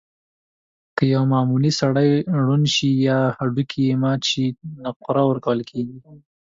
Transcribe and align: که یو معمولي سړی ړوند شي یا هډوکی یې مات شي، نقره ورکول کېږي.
که 0.97 1.03
یو 1.13 1.23
معمولي 1.33 1.71
سړی 1.81 2.11
ړوند 2.43 2.65
شي 2.75 2.89
یا 3.09 3.19
هډوکی 3.37 3.81
یې 3.89 3.95
مات 4.03 4.21
شي، 4.29 4.45
نقره 4.83 5.21
ورکول 5.29 5.59
کېږي. 5.69 5.97